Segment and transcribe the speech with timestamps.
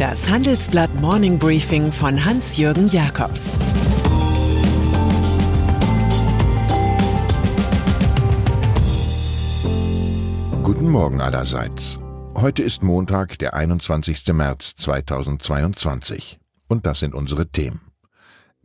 [0.00, 3.50] Das Handelsblatt Morning Briefing von Hans-Jürgen Jakobs
[10.62, 11.98] Guten Morgen allerseits.
[12.34, 14.32] Heute ist Montag, der 21.
[14.32, 16.38] März 2022.
[16.66, 17.82] Und das sind unsere Themen.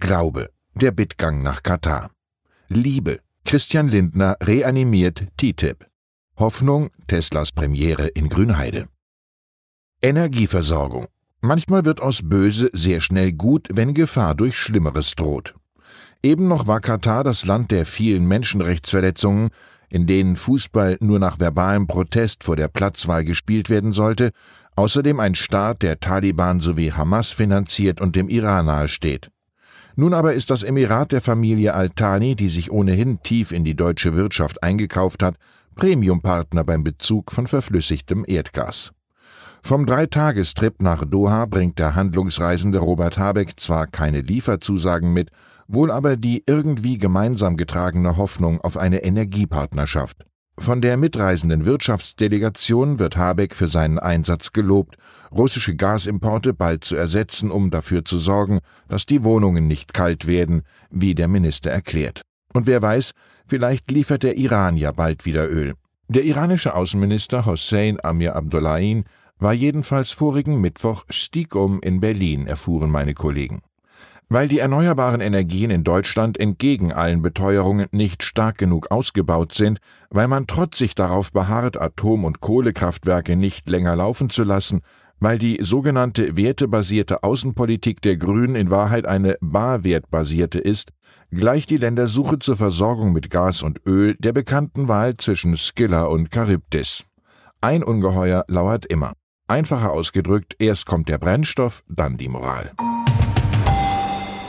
[0.00, 2.10] Glaube, der Bittgang nach Katar.
[2.66, 5.86] Liebe, Christian Lindner reanimiert TTIP.
[6.36, 8.88] Hoffnung, Teslas Premiere in Grünheide.
[10.02, 11.06] Energieversorgung.
[11.42, 15.54] Manchmal wird aus Böse sehr schnell gut, wenn Gefahr durch Schlimmeres droht.
[16.22, 19.48] Eben noch war Katar das Land der vielen Menschenrechtsverletzungen,
[19.88, 24.32] in denen Fußball nur nach verbalem Protest vor der Platzwahl gespielt werden sollte,
[24.76, 29.30] außerdem ein Staat, der Taliban sowie Hamas finanziert und dem Iran nahesteht.
[29.96, 34.14] Nun aber ist das Emirat der Familie Al-Thani, die sich ohnehin tief in die deutsche
[34.14, 35.36] Wirtschaft eingekauft hat,
[35.74, 38.92] Premiumpartner beim Bezug von verflüssigtem Erdgas.
[39.62, 45.30] Vom Dreitagestrip nach Doha bringt der handlungsreisende Robert Habeck zwar keine Lieferzusagen mit,
[45.68, 50.24] wohl aber die irgendwie gemeinsam getragene Hoffnung auf eine Energiepartnerschaft.
[50.58, 54.96] Von der mitreisenden Wirtschaftsdelegation wird Habeck für seinen Einsatz gelobt,
[55.32, 58.58] russische Gasimporte bald zu ersetzen, um dafür zu sorgen,
[58.88, 62.22] dass die Wohnungen nicht kalt werden, wie der Minister erklärt.
[62.52, 63.12] Und wer weiß,
[63.46, 65.74] vielleicht liefert der Iran ja bald wieder Öl.
[66.08, 69.04] Der iranische Außenminister Hossein Amir Abdullahin
[69.40, 73.62] war jedenfalls vorigen Mittwoch stiegum in Berlin, erfuhren meine Kollegen.
[74.28, 79.80] Weil die erneuerbaren Energien in Deutschland entgegen allen Beteuerungen nicht stark genug ausgebaut sind,
[80.10, 84.82] weil man trotzig darauf beharrt, Atom- und Kohlekraftwerke nicht länger laufen zu lassen,
[85.18, 90.92] weil die sogenannte wertebasierte Außenpolitik der Grünen in Wahrheit eine barwertbasierte ist,
[91.30, 96.32] gleicht die Ländersuche zur Versorgung mit Gas und Öl der bekannten Wahl zwischen Skylla und
[96.32, 97.04] Charybdis.
[97.60, 99.12] Ein Ungeheuer lauert immer.
[99.50, 102.70] Einfacher ausgedrückt, erst kommt der Brennstoff, dann die Moral.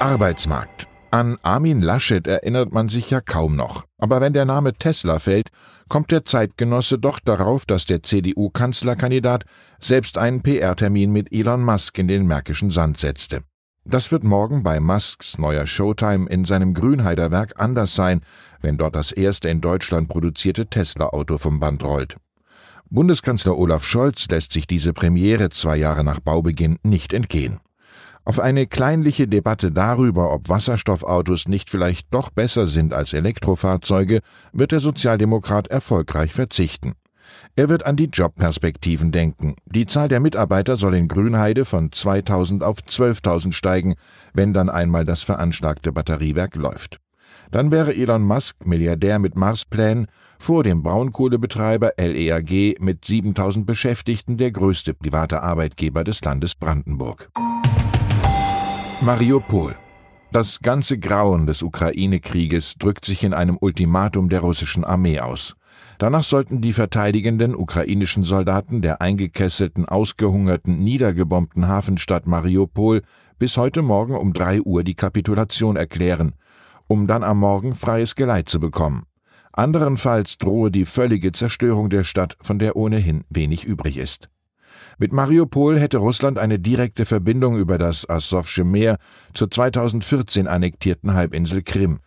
[0.00, 0.88] Arbeitsmarkt.
[1.12, 3.84] An Armin Laschet erinnert man sich ja kaum noch.
[3.96, 5.50] Aber wenn der Name Tesla fällt,
[5.88, 9.44] kommt der Zeitgenosse doch darauf, dass der CDU-Kanzlerkandidat
[9.78, 13.42] selbst einen PR-Termin mit Elon Musk in den märkischen Sand setzte.
[13.84, 18.20] Das wird morgen bei Musks neuer Showtime in seinem Grünheider Werk anders sein,
[18.60, 22.16] wenn dort das erste in Deutschland produzierte Tesla-Auto vom Band rollt.
[22.90, 27.60] Bundeskanzler Olaf Scholz lässt sich diese Premiere zwei Jahre nach Baubeginn nicht entgehen.
[28.24, 34.20] Auf eine kleinliche Debatte darüber, ob Wasserstoffautos nicht vielleicht doch besser sind als Elektrofahrzeuge,
[34.52, 36.92] wird der Sozialdemokrat erfolgreich verzichten.
[37.56, 39.56] Er wird an die Jobperspektiven denken.
[39.66, 43.96] Die Zahl der Mitarbeiter soll in Grünheide von 2000 auf 12.000 steigen,
[44.32, 46.98] wenn dann einmal das veranschlagte Batteriewerk läuft.
[47.50, 54.52] Dann wäre Elon Musk, Milliardär mit Marsplänen, vor dem Braunkohlebetreiber LEAG mit 7000 Beschäftigten der
[54.52, 57.30] größte private Arbeitgeber des Landes Brandenburg.
[59.00, 59.74] Mariupol.
[60.30, 65.54] Das ganze Grauen des Ukraine-Krieges drückt sich in einem Ultimatum der russischen Armee aus.
[65.98, 73.02] Danach sollten die verteidigenden ukrainischen Soldaten der eingekesselten, ausgehungerten, niedergebombten Hafenstadt Mariupol
[73.38, 76.34] bis heute Morgen um drei Uhr die Kapitulation erklären,
[76.88, 79.04] um dann am Morgen freies Geleit zu bekommen.
[79.52, 84.28] Anderenfalls drohe die völlige Zerstörung der Stadt, von der ohnehin wenig übrig ist.
[84.98, 88.98] Mit Mariupol hätte Russland eine direkte Verbindung über das Asowsche Meer
[89.32, 92.00] zur 2014 annektierten Halbinsel Krim.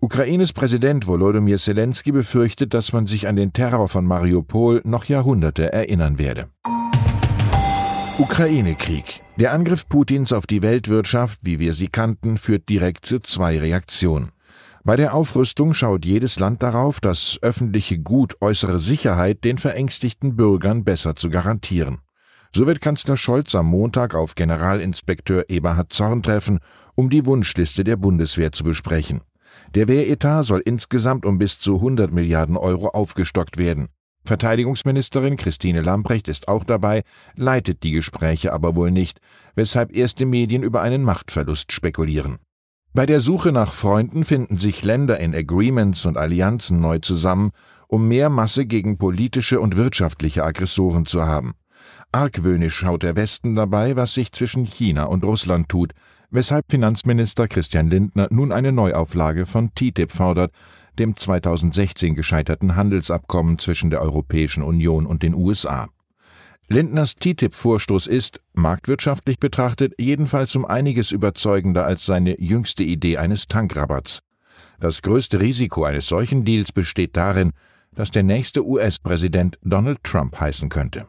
[0.00, 5.72] Ukraines Präsident Volodymyr Zelensky befürchtet, dass man sich an den Terror von Mariupol noch Jahrhunderte
[5.72, 6.48] erinnern werde.
[8.20, 9.22] Ukraine-Krieg.
[9.38, 14.32] Der Angriff Putins auf die Weltwirtschaft, wie wir sie kannten, führt direkt zu zwei Reaktionen.
[14.84, 20.84] Bei der Aufrüstung schaut jedes Land darauf, das öffentliche Gut äußere Sicherheit den verängstigten Bürgern
[20.84, 22.00] besser zu garantieren.
[22.54, 26.58] So wird Kanzler Scholz am Montag auf Generalinspekteur Eberhard Zorn treffen,
[26.94, 29.22] um die Wunschliste der Bundeswehr zu besprechen.
[29.74, 33.88] Der Wehretat soll insgesamt um bis zu 100 Milliarden Euro aufgestockt werden.
[34.30, 37.02] Verteidigungsministerin Christine Lamprecht ist auch dabei,
[37.34, 39.18] leitet die Gespräche aber wohl nicht,
[39.56, 42.38] weshalb erste Medien über einen Machtverlust spekulieren.
[42.94, 47.50] Bei der Suche nach Freunden finden sich Länder in Agreements und Allianzen neu zusammen,
[47.88, 51.54] um mehr Masse gegen politische und wirtschaftliche Aggressoren zu haben.
[52.12, 55.92] Argwöhnisch schaut der Westen dabei, was sich zwischen China und Russland tut,
[56.30, 60.52] weshalb Finanzminister Christian Lindner nun eine Neuauflage von TTIP fordert,
[60.98, 65.88] dem 2016 gescheiterten Handelsabkommen zwischen der Europäischen Union und den USA.
[66.68, 74.20] Lindners TTIP-Vorstoß ist, marktwirtschaftlich betrachtet, jedenfalls um einiges überzeugender als seine jüngste Idee eines Tankrabatts.
[74.78, 77.52] Das größte Risiko eines solchen Deals besteht darin,
[77.94, 81.06] dass der nächste US-Präsident Donald Trump heißen könnte.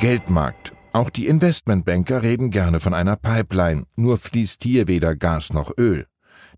[0.00, 0.72] Geldmarkt.
[0.92, 6.06] Auch die Investmentbanker reden gerne von einer Pipeline, nur fließt hier weder Gas noch Öl.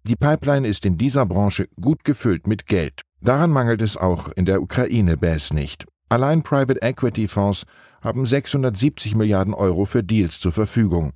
[0.06, 3.02] Die Pipeline ist in dieser Branche gut gefüllt mit Geld.
[3.20, 5.84] Daran mangelt es auch in der Ukraine-Bas nicht.
[6.08, 7.64] Allein Private Equity Fonds
[8.02, 11.14] haben 670 Milliarden Euro für Deals zur Verfügung.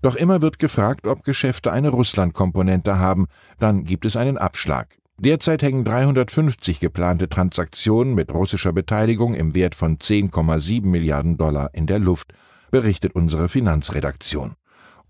[0.00, 3.26] Doch immer wird gefragt, ob Geschäfte eine Russland-Komponente haben,
[3.60, 4.88] dann gibt es einen Abschlag.
[5.18, 11.86] Derzeit hängen 350 geplante Transaktionen mit russischer Beteiligung im Wert von 10,7 Milliarden Dollar in
[11.86, 12.32] der Luft,
[12.72, 14.56] berichtet unsere Finanzredaktion.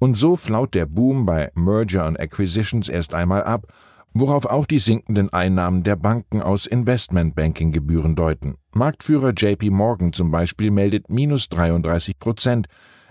[0.02, 3.68] Und so flaut der Boom bei Merger and Acquisitions erst einmal ab,
[4.12, 8.56] worauf auch die sinkenden Einnahmen der Banken aus Investmentbanking-Gebühren deuten.
[8.74, 12.66] Marktführer JP Morgan zum Beispiel meldet minus 33 Prozent,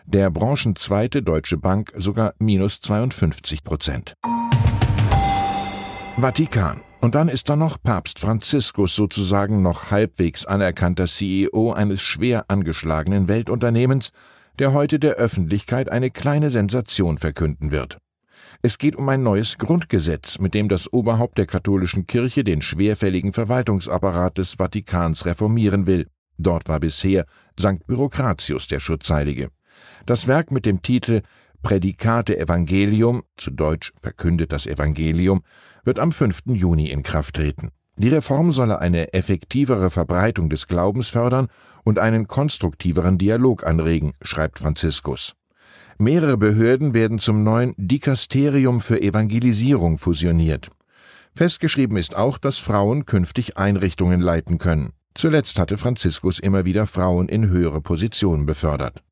[0.06, 4.16] der branchenzweite Deutsche Bank sogar minus 52 Prozent.
[6.18, 6.82] Vatikan.
[7.00, 13.30] Und dann ist da noch Papst Franziskus sozusagen noch halbwegs anerkannter CEO eines schwer angeschlagenen
[13.30, 14.12] Weltunternehmens,
[14.60, 17.98] der heute der Öffentlichkeit eine kleine Sensation verkünden wird.
[18.62, 23.34] Es geht um ein neues Grundgesetz, mit dem das Oberhaupt der katholischen Kirche den schwerfälligen
[23.34, 26.08] Verwaltungsapparat des Vatikans reformieren will.
[26.38, 27.26] Dort war bisher
[27.60, 29.50] Sankt Bürokratius der Schutzheilige.
[30.06, 31.22] Das Werk mit dem Titel
[31.62, 35.42] Prädikate Evangelium, zu Deutsch verkündet das Evangelium,
[35.84, 36.42] wird am 5.
[36.48, 37.70] Juni in Kraft treten.
[38.02, 41.50] Die Reform solle eine effektivere Verbreitung des Glaubens fördern
[41.84, 45.36] und einen konstruktiveren Dialog anregen, schreibt Franziskus.
[46.00, 50.72] Mehrere Behörden werden zum neuen Dikasterium für Evangelisierung fusioniert.
[51.36, 54.94] Festgeschrieben ist auch, dass Frauen künftig Einrichtungen leiten können.
[55.14, 59.04] Zuletzt hatte Franziskus immer wieder Frauen in höhere Positionen befördert.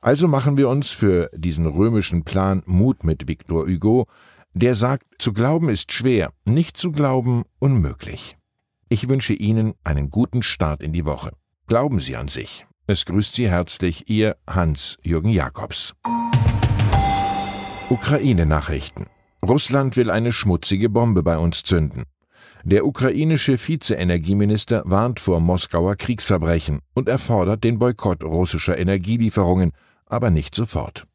[0.00, 4.08] Also machen wir uns für diesen römischen Plan Mut mit Victor Hugo,
[4.54, 8.36] der sagt, zu glauben ist schwer, nicht zu glauben unmöglich.
[8.88, 11.30] Ich wünsche Ihnen einen guten Start in die Woche.
[11.66, 12.66] Glauben Sie an sich.
[12.86, 15.94] Es grüßt Sie herzlich Ihr Hans-Jürgen Jakobs.
[17.88, 19.06] Ukraine-Nachrichten.
[19.46, 22.04] Russland will eine schmutzige Bombe bei uns zünden.
[22.64, 29.72] Der ukrainische Vize-Energieminister warnt vor Moskauer Kriegsverbrechen und erfordert den Boykott russischer Energielieferungen,
[30.06, 31.06] aber nicht sofort.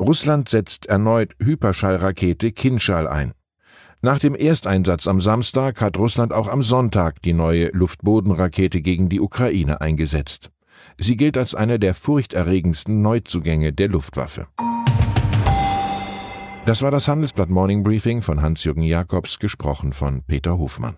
[0.00, 3.32] Russland setzt erneut Hyperschallrakete Kinschall ein.
[4.00, 9.20] Nach dem Ersteinsatz am Samstag hat Russland auch am Sonntag die neue Luftbodenrakete gegen die
[9.20, 10.50] Ukraine eingesetzt.
[10.98, 14.46] Sie gilt als eine der furchterregendsten Neuzugänge der Luftwaffe.
[16.64, 20.96] Das war das Handelsblatt Morning Briefing von Hans-Jürgen Jakobs, gesprochen von Peter Hofmann.